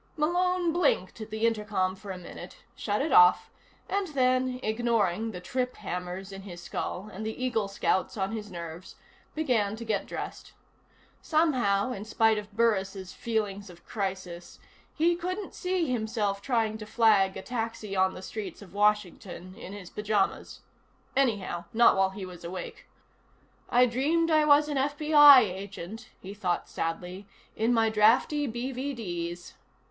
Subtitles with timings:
[0.17, 3.51] Malone blinked at the intercom for a minute, shut it off
[3.87, 8.49] and then, ignoring the trip hammers in his skull and the Eagle Scouts on his
[8.49, 8.95] nerves,
[9.35, 10.53] began to get dressed.
[11.21, 14.57] Somehow, in spite of Burris' feelings of crisis,
[14.95, 19.71] he couldn't see himself trying to flag a taxi on the streets of Washington in
[19.71, 20.61] his pyjamas.
[21.15, 22.87] Anyhow, not while he was awake.
[23.69, 29.53] I dreamed I was an FBI agent, he thought sadly, in my drafty BVDs.